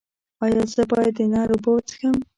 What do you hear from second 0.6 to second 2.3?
زه باید د نل اوبه وڅښم؟